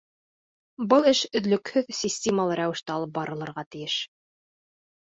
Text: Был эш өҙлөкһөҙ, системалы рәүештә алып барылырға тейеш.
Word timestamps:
Был 0.93 1.05
эш 1.11 1.21
өҙлөкһөҙ, 1.41 1.93
системалы 1.99 2.59
рәүештә 2.63 2.99
алып 2.99 3.17
барылырға 3.21 3.67
тейеш. 3.73 4.05